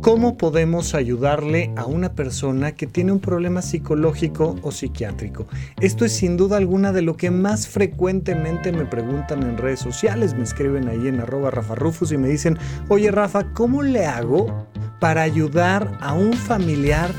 [0.00, 5.46] ¿Cómo podemos ayudarle a una persona que tiene un problema psicológico o psiquiátrico?
[5.78, 10.32] Esto es sin duda alguna de lo que más frecuentemente me preguntan en redes sociales.
[10.32, 12.56] Me escriben ahí en arroba Rafa Rufus y me dicen,
[12.88, 14.66] oye Rafa, ¿cómo le hago
[15.00, 17.10] para ayudar a un familiar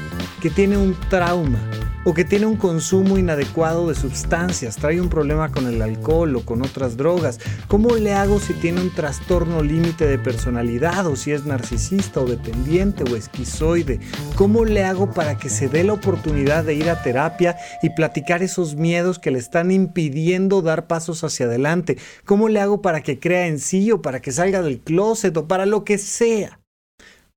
[0.41, 1.59] que tiene un trauma?
[2.03, 6.45] O que tiene un consumo inadecuado de sustancias, trae un problema con el alcohol o
[6.45, 7.39] con otras drogas.
[7.67, 12.25] ¿Cómo le hago si tiene un trastorno límite de personalidad o si es narcisista o
[12.25, 13.99] dependiente o esquizoide?
[14.35, 18.41] ¿Cómo le hago para que se dé la oportunidad de ir a terapia y platicar
[18.41, 21.97] esos miedos que le están impidiendo dar pasos hacia adelante?
[22.25, 25.47] ¿Cómo le hago para que crea en sí o para que salga del closet o
[25.47, 26.59] para lo que sea?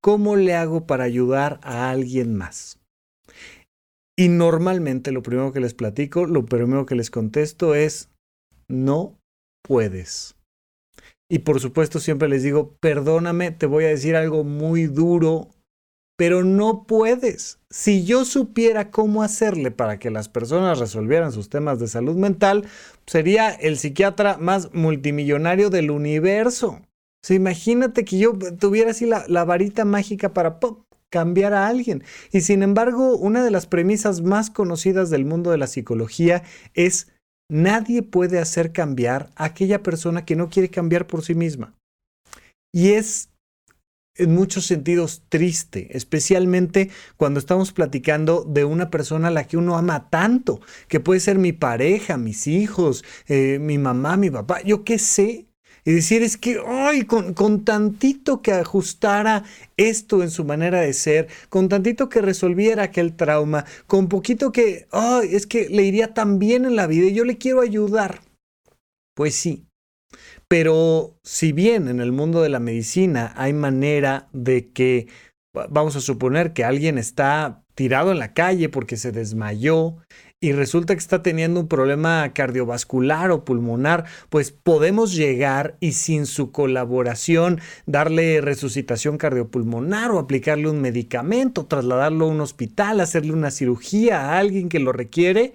[0.01, 2.84] ¿Cómo le hago para ayudar a alguien más?
[4.17, 8.11] Y normalmente lo primero que les platico, lo primero que les contesto es,
[8.69, 9.19] no
[9.63, 10.37] puedes.
[11.29, 15.49] Y por supuesto siempre les digo, perdóname, te voy a decir algo muy duro,
[16.17, 17.59] pero no puedes.
[17.71, 22.67] Si yo supiera cómo hacerle para que las personas resolvieran sus temas de salud mental,
[23.07, 26.83] sería el psiquiatra más multimillonario del universo.
[27.29, 30.84] imagínate que yo tuviera así la, la varita mágica para pop,
[31.15, 32.03] cambiar a alguien.
[32.33, 36.43] Y sin embargo, una de las premisas más conocidas del mundo de la psicología
[36.75, 37.13] es
[37.49, 41.73] nadie puede hacer cambiar a aquella persona que no quiere cambiar por sí misma.
[42.73, 43.31] Y es
[44.17, 49.77] en muchos sentidos triste, especialmente cuando estamos platicando de una persona a la que uno
[49.77, 54.83] ama tanto, que puede ser mi pareja, mis hijos, eh, mi mamá, mi papá, yo
[54.83, 55.47] qué sé,
[55.85, 59.45] y decir es que, ay, con, con, tantito que ajustara
[59.77, 64.87] esto en su manera de ser, con tantito que resolviera aquel trauma, con poquito que,
[64.93, 68.23] ay, es que le iría tan bien en la vida y yo le quiero ayudar.
[69.15, 69.67] Pues sí.
[70.49, 75.09] Pero si bien en el mundo de la medicina hay manera de que,
[75.53, 79.97] vamos a suponer que alguien está tirado en la calle porque se desmayó
[80.45, 86.27] y resulta que está teniendo un problema cardiovascular o pulmonar, pues podemos llegar y sin
[86.27, 93.51] su colaboración darle resucitación cardiopulmonar o aplicarle un medicamento, trasladarlo a un hospital, hacerle una
[93.51, 95.55] cirugía a alguien que lo requiere.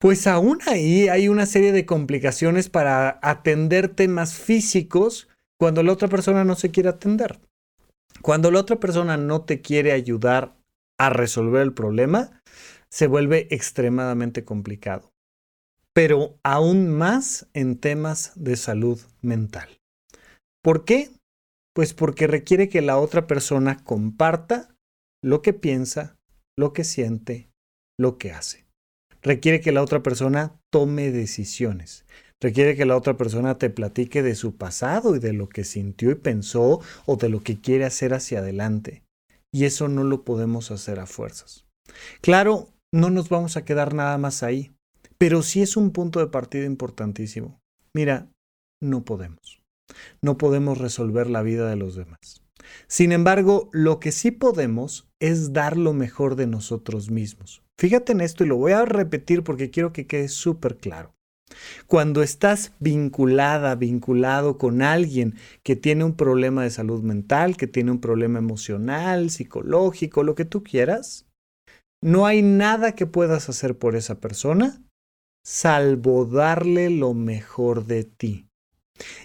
[0.00, 6.08] Pues aún ahí hay una serie de complicaciones para atender temas físicos cuando la otra
[6.08, 7.38] persona no se quiere atender.
[8.22, 10.56] Cuando la otra persona no te quiere ayudar
[10.98, 12.42] a resolver el problema,
[12.90, 15.12] se vuelve extremadamente complicado,
[15.94, 19.80] pero aún más en temas de salud mental.
[20.62, 21.10] ¿Por qué?
[21.74, 24.74] Pues porque requiere que la otra persona comparta
[25.22, 26.16] lo que piensa,
[26.56, 27.50] lo que siente,
[27.98, 28.66] lo que hace.
[29.22, 32.04] Requiere que la otra persona tome decisiones.
[32.40, 36.10] Requiere que la otra persona te platique de su pasado y de lo que sintió
[36.10, 39.02] y pensó o de lo que quiere hacer hacia adelante.
[39.52, 41.66] Y eso no lo podemos hacer a fuerzas.
[42.20, 44.72] Claro, no nos vamos a quedar nada más ahí.
[45.18, 47.60] Pero sí es un punto de partida importantísimo.
[47.94, 48.30] Mira,
[48.80, 49.60] no podemos.
[50.22, 52.42] No podemos resolver la vida de los demás.
[52.86, 57.62] Sin embargo, lo que sí podemos es dar lo mejor de nosotros mismos.
[57.78, 61.14] Fíjate en esto y lo voy a repetir porque quiero que quede súper claro.
[61.86, 67.90] Cuando estás vinculada, vinculado con alguien que tiene un problema de salud mental, que tiene
[67.90, 71.27] un problema emocional, psicológico, lo que tú quieras,
[72.02, 74.80] no hay nada que puedas hacer por esa persona
[75.44, 78.46] salvo darle lo mejor de ti.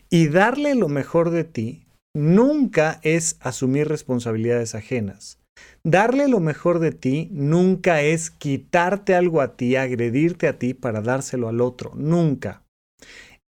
[0.10, 1.86] Y darle lo mejor de ti
[2.16, 5.40] nunca es asumir responsabilidades ajenas.
[5.84, 11.02] Darle lo mejor de ti nunca es quitarte algo a ti, agredirte a ti para
[11.02, 12.64] dárselo al otro, nunca.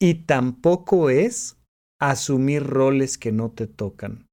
[0.02, 1.58] Y tampoco es
[2.02, 4.26] asumir roles que no te tocan.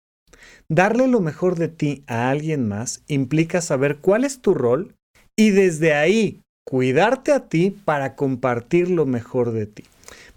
[0.68, 4.94] Darle lo mejor de ti a alguien más implica saber cuál es tu rol
[5.36, 9.84] y desde ahí cuidarte a ti para compartir lo mejor de ti.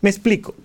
[0.02, 0.56] Me explico.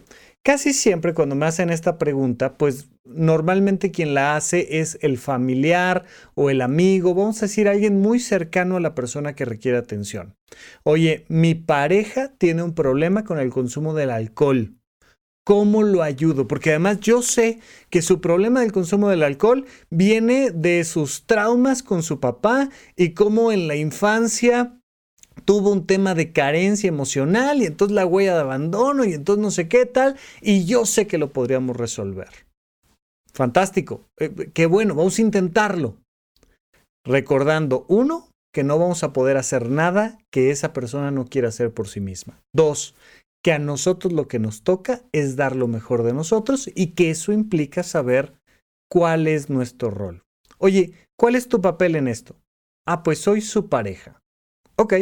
[0.42, 6.04] Casi siempre cuando me hacen esta pregunta, pues normalmente quien la hace es el familiar
[6.34, 10.36] o el amigo, vamos a decir alguien muy cercano a la persona que requiere atención.
[10.84, 14.74] Oye, mi pareja tiene un problema con el consumo del alcohol.
[15.48, 16.46] ¿Cómo lo ayudo?
[16.46, 21.82] Porque además yo sé que su problema del consumo del alcohol viene de sus traumas
[21.82, 24.78] con su papá y cómo en la infancia
[25.46, 29.50] tuvo un tema de carencia emocional y entonces la huella de abandono y entonces no
[29.50, 32.28] sé qué tal y yo sé que lo podríamos resolver.
[33.32, 35.96] Fantástico, eh, qué bueno, vamos a intentarlo.
[37.06, 41.72] Recordando, uno, que no vamos a poder hacer nada que esa persona no quiera hacer
[41.72, 42.38] por sí misma.
[42.54, 42.94] Dos,
[43.42, 47.10] que a nosotros lo que nos toca es dar lo mejor de nosotros y que
[47.10, 48.34] eso implica saber
[48.90, 50.24] cuál es nuestro rol.
[50.58, 52.36] Oye, ¿cuál es tu papel en esto?
[52.86, 54.20] Ah, pues soy su pareja.
[54.76, 54.94] Ok,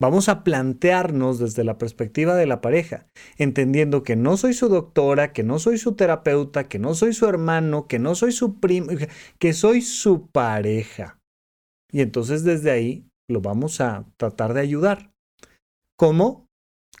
[0.00, 3.06] Vamos a plantearnos desde la perspectiva de la pareja,
[3.38, 7.26] entendiendo que no soy su doctora, que no soy su terapeuta, que no soy su
[7.26, 8.88] hermano, que no soy su primo,
[9.38, 11.20] que soy su pareja.
[11.92, 15.12] Y entonces desde ahí lo vamos a tratar de ayudar.
[15.96, 16.48] ¿Cómo?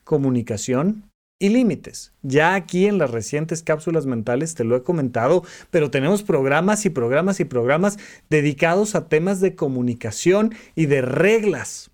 [0.04, 1.10] Comunicación
[1.40, 2.12] y límites.
[2.22, 6.90] Ya aquí en las recientes cápsulas mentales te lo he comentado, pero tenemos programas y
[6.90, 7.98] programas y programas
[8.30, 11.90] dedicados a temas de comunicación y de reglas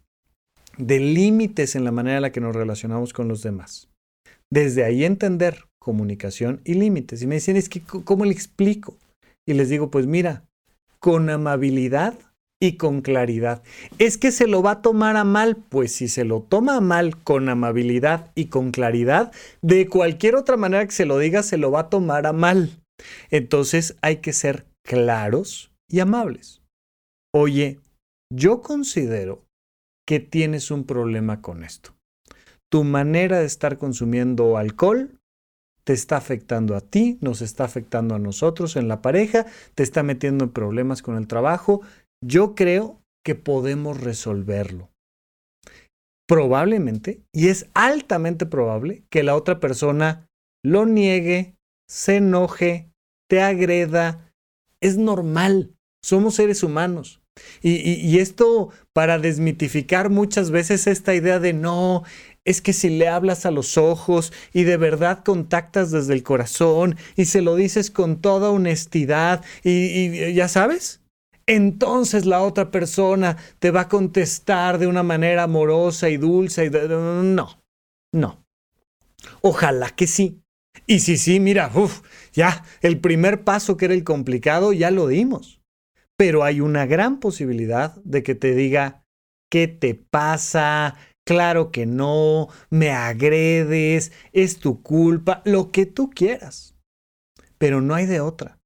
[0.76, 3.88] de límites en la manera en la que nos relacionamos con los demás.
[4.50, 7.22] Desde ahí entender comunicación y límites.
[7.22, 8.96] Y me dicen, es que, ¿cómo le explico?
[9.46, 10.44] Y les digo, pues mira,
[11.00, 12.14] con amabilidad
[12.60, 13.62] y con claridad.
[13.98, 15.56] ¿Es que se lo va a tomar a mal?
[15.56, 20.56] Pues si se lo toma a mal con amabilidad y con claridad, de cualquier otra
[20.56, 22.70] manera que se lo diga, se lo va a tomar a mal.
[23.30, 26.62] Entonces hay que ser claros y amables.
[27.34, 27.78] Oye,
[28.32, 29.44] yo considero
[30.06, 31.94] que tienes un problema con esto.
[32.70, 35.16] Tu manera de estar consumiendo alcohol
[35.84, 40.02] te está afectando a ti, nos está afectando a nosotros en la pareja, te está
[40.02, 41.80] metiendo en problemas con el trabajo.
[42.22, 44.90] Yo creo que podemos resolverlo.
[46.28, 50.28] Probablemente, y es altamente probable, que la otra persona
[50.64, 51.56] lo niegue,
[51.88, 52.90] se enoje,
[53.28, 54.32] te agreda.
[54.80, 55.74] Es normal,
[56.04, 57.20] somos seres humanos.
[57.62, 62.04] Y, esto para desmitificar muchas veces esta idea de no,
[62.44, 66.96] es que si le hablas a los ojos y de verdad contactas desde el corazón
[67.16, 70.99] y se lo dices con toda honestidad y, ya sabes,
[71.54, 76.66] entonces la otra persona te va a contestar de una manera amorosa y dulce.
[76.66, 77.62] Y no,
[78.12, 78.44] no.
[79.42, 80.42] Ojalá que sí.
[80.86, 81.70] Y si sí, mira,
[82.32, 85.60] ya el primer paso que era el complicado ya lo dimos
[86.20, 89.06] pero hay una gran posibilidad de que te diga,
[89.50, 90.98] ¿qué te pasa?
[91.26, 96.76] Claro que no, me agredes, es tu culpa, lo que tú quieras.
[97.56, 98.59] Pero no hay de otra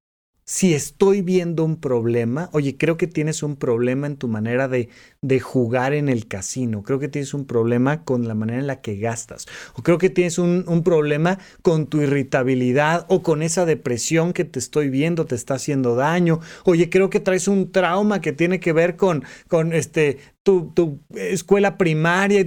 [0.45, 4.91] si estoy viendo un problema, oye, creo que tienes un problema en tu manera de,
[5.23, 8.83] de, jugar en el casino, creo que tienes un problema con la manera en la
[8.83, 14.33] que gastas, o creo que tienes un, problema con tu irritabilidad o con esa depresión
[14.35, 18.33] que te estoy viendo, te está haciendo daño, oye, creo que traes un trauma que
[18.33, 22.45] tiene que ver con, con este, tu, tu escuela primaria,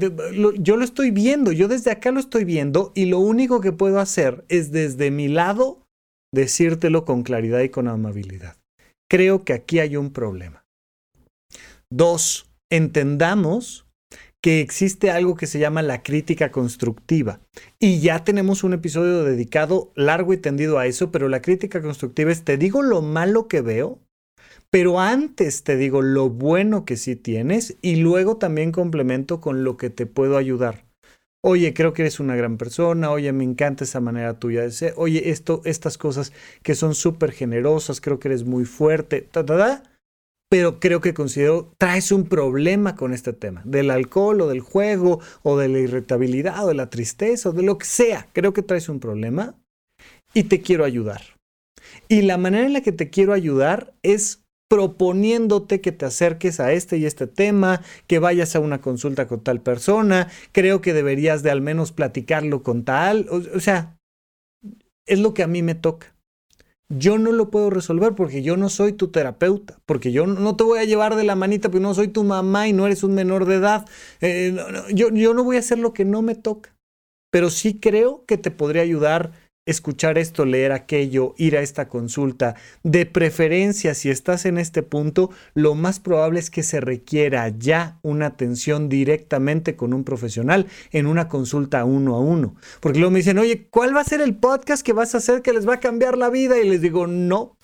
[0.59, 3.99] yo lo estoy viendo, yo desde acá lo estoy viendo y lo único que puedo
[3.99, 5.86] hacer es desde mi lado
[6.33, 8.57] decírtelo con claridad y con amabilidad.
[9.09, 10.65] Creo que aquí hay un problema.
[11.89, 13.87] Dos, entendamos
[14.43, 17.39] que existe algo que se llama la crítica constructiva.
[17.79, 22.31] Y ya tenemos un episodio dedicado largo y tendido a eso, pero la crítica constructiva
[22.31, 23.99] es te digo lo malo que veo,
[24.69, 29.77] pero antes te digo lo bueno que sí tienes y luego también complemento con lo
[29.77, 30.86] que te puedo ayudar
[31.43, 34.93] oye, creo que eres una gran persona, oye, me encanta esa manera tuya de ser,
[34.97, 39.83] oye, esto, estas cosas que son súper generosas, creo que eres muy fuerte, ta, ta,
[40.49, 45.19] pero creo que considero, traes un problema con este tema, del alcohol o del juego
[45.43, 48.61] o de la irritabilidad o de la tristeza o de lo que sea, creo que
[48.61, 49.55] traes un problema
[50.33, 51.21] y te quiero ayudar.
[52.07, 56.73] Y la manera en la que te quiero ayudar es proponiéndote que te acerques a
[56.73, 61.43] este y este tema, que vayas a una consulta con tal persona, creo que deberías
[61.43, 63.97] de al menos platicarlo con tal, o, sea,
[65.05, 66.13] es lo que a mí me toca.
[66.89, 70.63] Yo no lo puedo resolver porque yo no soy tu terapeuta, porque yo no te
[70.63, 73.13] voy a llevar de la manita, porque no soy tu mamá y no eres un
[73.13, 73.85] menor de edad.
[74.21, 74.55] Eh,
[74.93, 76.77] yo, yo no voy a hacer lo que no me toca,
[77.29, 79.33] pero sí creo que te podría ayudar
[79.67, 82.55] escuchar esto, leer aquello, ir a esta consulta.
[82.83, 87.99] De preferencia, si estás en este punto, lo más probable es que se requiera ya
[88.01, 92.55] una atención directamente con un profesional en una consulta uno a uno.
[92.79, 95.41] Porque luego me dicen, oye, ¿cuál va a ser el podcast que vas a hacer
[95.41, 96.57] que les va a cambiar la vida?
[96.57, 97.57] Y les digo, no,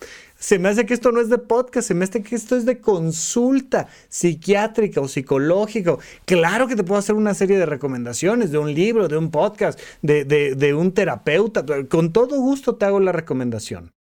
[0.44, 2.66] se me hace que esto no es de podcast, se me hace que esto es
[2.66, 5.96] de consulta psiquiátrica o psicológica.
[6.26, 9.80] Claro que te puedo hacer una serie de recomendaciones de un libro, de un podcast,
[10.02, 11.64] de, de un terapeuta.
[11.88, 13.94] Con todo gusto te hago la recomendación.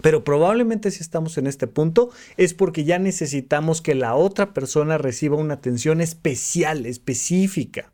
[0.00, 4.96] Pero probablemente si estamos en este punto es porque ya necesitamos que la otra persona
[4.96, 7.92] reciba una atención especial, específica.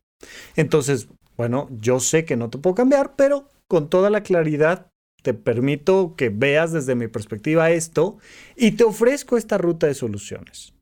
[0.54, 1.08] Entonces,
[1.38, 4.89] bueno, yo sé que no te puedo cambiar, pero con toda la claridad
[5.22, 8.18] te permito que veas desde mi perspectiva esto
[8.56, 10.74] y te ofrezco esta ruta de soluciones.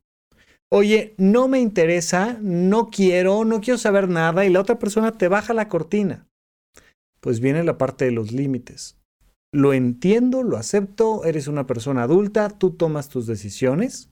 [0.71, 5.27] Oye, no me interesa, no quiero, no quiero saber nada y la otra persona te
[5.27, 6.27] baja la cortina.
[7.21, 8.95] Pues viene la parte de los límites.
[9.51, 14.11] lo entiendo, lo acepto, eres una persona adulta, tú tomas tus decisiones,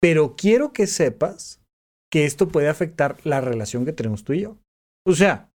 [0.00, 1.60] pero quiero que sepas
[2.10, 4.56] que esto puede afectar la relación que tenemos tú y yo.
[5.06, 5.51] O sea,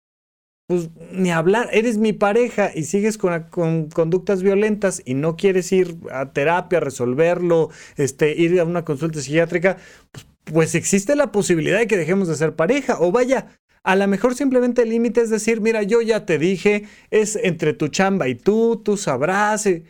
[0.66, 5.70] pues ni hablar, eres mi pareja y sigues con, con, conductas violentas y no quieres
[5.72, 9.76] ir a terapia, resolverlo, este, ir a una consulta psiquiátrica,
[10.10, 12.98] pues, pues existe la posibilidad de que dejemos de ser pareja.
[13.00, 16.84] O vaya, a lo mejor simplemente el límite es decir, mira, yo ya te dije,
[17.10, 19.84] es entre tu chamba y tú, tú sabrás, eh,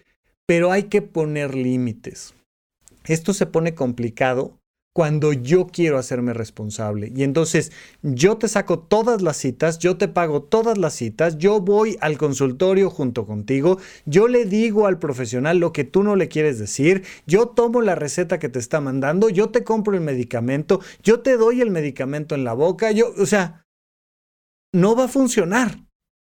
[0.47, 2.35] pero hay que poner límites.
[3.07, 4.59] Esto se pone complicado
[4.95, 7.13] cuando yo quiero hacerme responsable.
[7.15, 7.73] Y entonces
[8.03, 12.17] yo te saco todas las citas, yo te pago todas las citas, yo voy al
[12.17, 17.03] consultorio junto contigo, yo le digo al profesional lo que tú no le quieres decir,
[17.27, 21.37] yo tomo la receta que te está mandando, yo te compro el medicamento, yo te
[21.37, 23.67] doy el medicamento en la boca, yo, o sea,
[24.73, 25.84] no va a funcionar.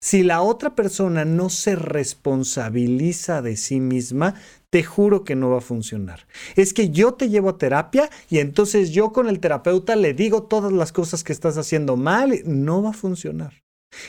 [0.03, 4.35] Si la otra persona no se responsabiliza de sí misma,
[4.71, 6.27] te juro que no va a funcionar.
[6.57, 10.45] Es que yo te llevo a terapia y entonces yo con el terapeuta le digo
[10.45, 12.41] todas las cosas que estás haciendo mal.
[12.47, 13.63] No va a funcionar.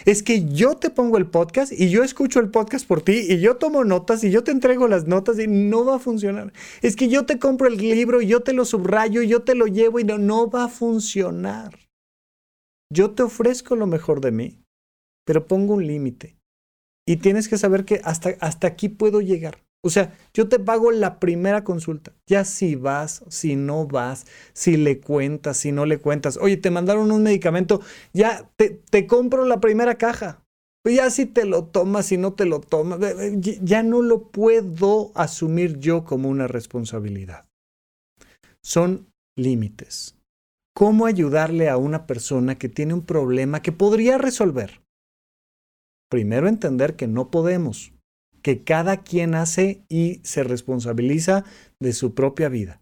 [0.06, 3.40] Es que yo te pongo el podcast y yo escucho el podcast por ti y
[3.40, 6.54] yo tomo notas y yo te entrego las notas y no va a funcionar.
[6.82, 9.56] Es que yo te compro el libro y yo te lo subrayo y yo te
[9.56, 11.78] lo llevo y no, no va a funcionar.
[12.94, 14.62] Yo te ofrezco lo mejor de mí,
[15.26, 16.36] pero pongo un límite.
[17.08, 19.64] Y tienes que saber que hasta, hasta aquí puedo llegar.
[19.84, 22.14] O sea, yo te pago la primera consulta.
[22.28, 26.38] Ya si vas, si no vas, si le cuentas, si no le cuentas.
[26.38, 27.82] Oye, te mandaron un medicamento,
[28.14, 30.44] ya te, te compro la primera caja.
[30.84, 33.00] Ya si te lo tomas, si no te lo tomas,
[33.40, 37.46] ya no lo puedo asumir yo como una responsabilidad.
[38.64, 40.16] Son límites
[40.74, 44.82] cómo ayudarle a una persona que tiene un problema que podría resolver.
[46.12, 47.94] Primero entender que no podemos,
[48.42, 51.46] que cada quien hace y se responsabiliza
[51.80, 52.82] de su propia vida.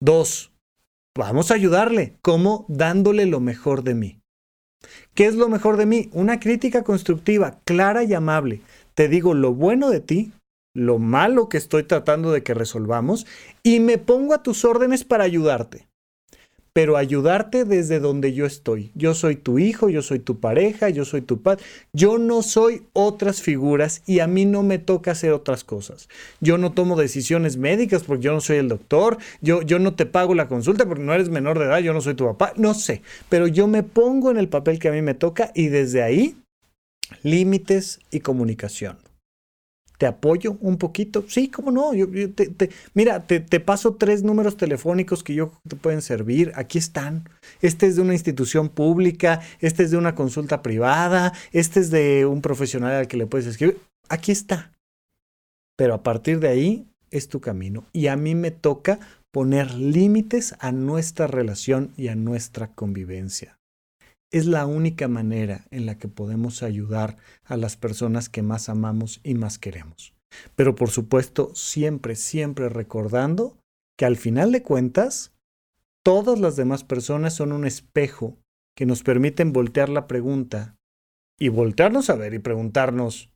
[0.00, 0.50] Dos,
[1.14, 2.16] vamos a ayudarle.
[2.22, 2.64] ¿Cómo?
[2.68, 4.20] Dándole lo mejor de mí.
[5.12, 6.08] ¿Qué es lo mejor de mí?
[6.14, 8.62] Una crítica constructiva, clara y amable.
[8.94, 10.32] Te digo lo bueno de ti,
[10.74, 13.26] lo malo que estoy tratando de que resolvamos
[13.62, 15.86] y me pongo a tus órdenes para ayudarte
[16.74, 18.90] pero ayudarte desde donde yo estoy.
[18.96, 21.62] Yo soy tu hijo, yo soy tu pareja, yo soy tu padre.
[21.92, 26.08] Yo no soy otras figuras y a mí no me toca hacer otras cosas.
[26.40, 29.18] Yo no tomo decisiones médicas porque yo no soy el doctor.
[29.40, 32.00] Yo, yo no te pago la consulta porque no eres menor de edad, yo no
[32.00, 32.52] soy tu papá.
[32.56, 35.68] No sé, pero yo me pongo en el papel que a mí me toca y
[35.68, 36.34] desde ahí
[37.22, 38.96] límites y comunicación.
[39.98, 41.24] ¿Te apoyo un poquito?
[41.28, 41.94] Sí, cómo no.
[41.94, 46.52] Yo, te, mira, te, te, paso tres números telefónicos que yo te pueden servir.
[46.56, 47.28] Aquí están.
[47.60, 52.26] Este es de una institución pública, este es de una consulta privada, este es de
[52.26, 53.78] un profesional al que le puedes escribir.
[54.08, 54.72] Aquí está.
[55.76, 57.84] Pero a partir de ahí es tu camino.
[57.92, 58.98] Y a mí me toca
[59.32, 63.58] poner límites a nuestra relación y a nuestra convivencia
[64.34, 69.20] es la única manera en la que podemos ayudar a las personas que más amamos
[69.22, 70.12] y más queremos.
[70.56, 73.56] Pero por supuesto, siempre, siempre recordando
[73.96, 75.32] que al final de cuentas,
[76.02, 78.36] todas las demás personas son un espejo
[78.76, 80.74] que nos permiten voltear la pregunta
[81.38, 83.30] y voltearnos a ver y preguntarnos,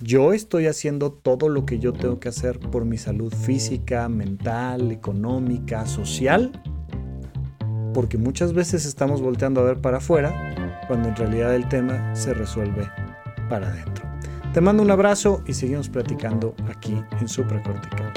[0.00, 4.92] ¿yo estoy haciendo todo lo que yo tengo que hacer por mi salud física, mental,
[4.92, 6.52] económica, social?
[7.96, 12.34] Porque muchas veces estamos volteando a ver para afuera cuando en realidad el tema se
[12.34, 12.86] resuelve
[13.48, 14.04] para adentro.
[14.52, 18.12] Te mando un abrazo y seguimos platicando aquí en Supracortical.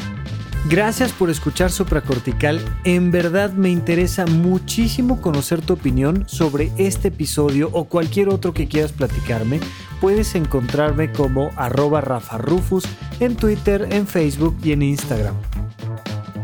[0.70, 2.60] Gracias por escuchar Supracortical.
[2.84, 8.68] En verdad me interesa muchísimo conocer tu opinión sobre este episodio o cualquier otro que
[8.68, 9.62] quieras platicarme.
[10.02, 12.84] Puedes encontrarme como arroba Rafa Rufus
[13.22, 15.36] en Twitter, en Facebook y en Instagram.